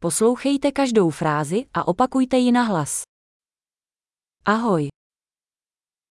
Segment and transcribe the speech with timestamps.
[0.00, 3.02] Poslouchejte každou frázi a opakujte ji nahlas.
[4.44, 4.88] Ahoj,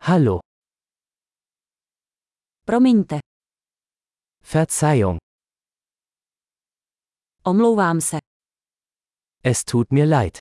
[0.00, 0.40] Hallo,
[2.64, 3.18] promiňte,
[4.52, 5.18] Verzeihung,
[7.44, 8.16] omlouvám se,
[9.44, 10.38] es tut mir leid.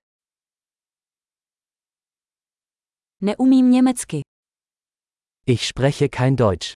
[3.21, 4.21] neumím německy,
[5.48, 6.73] Ich spreche kein Deutsch.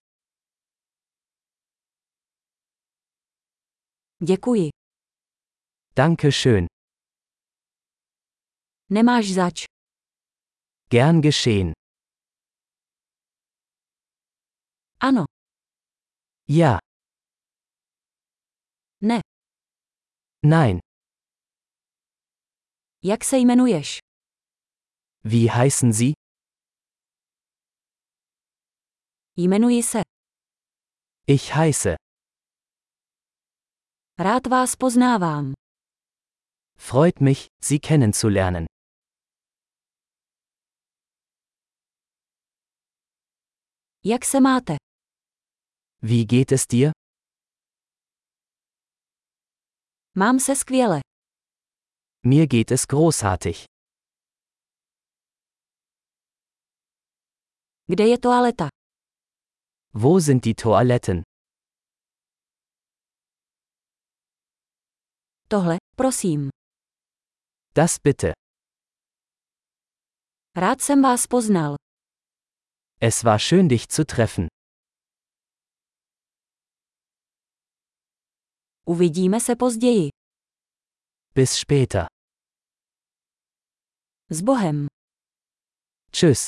[4.23, 4.70] děkuji,
[5.95, 6.67] Danke schön.
[8.89, 9.65] nemáš zač,
[10.89, 11.73] Gern geschehen.
[15.01, 15.25] ano,
[16.47, 16.79] Ja,
[19.01, 19.21] ne,
[20.43, 20.79] nein.
[23.03, 24.00] jak se jmenuješ,
[25.23, 26.14] Wie heißen Sie?
[29.37, 30.01] jmenuji se,
[31.28, 31.95] Ich heiße.
[34.19, 35.53] rád vás poznávám,
[36.89, 38.66] Freut mich, Sie kennenzulernen.
[44.04, 44.78] jak se máte,
[46.02, 46.92] Wie geht es dir?
[50.16, 51.00] mám se skvěle,
[52.26, 53.66] Mir geht es großartig.
[57.88, 58.68] kde je toaleta,
[59.94, 61.22] Wo sind die Toiletten?
[65.50, 66.50] tohle, prosím,
[67.75, 68.34] Das bitte.
[70.56, 71.75] rád jsem vás poznal,
[73.02, 74.48] Es war schön dich zu treffen.
[78.88, 80.09] uvidíme se později,
[81.36, 82.06] Bis später.
[84.30, 84.88] s Bohem.
[86.12, 86.47] Tschüss.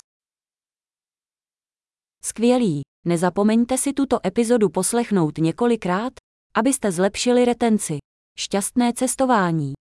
[2.24, 2.82] Skvělý.
[3.06, 6.14] Nezapomeňte si tuto epizodu poslechnout několikrát,
[6.56, 7.98] abyste zlepšili retenci.
[8.40, 9.74] Šťastné cestování.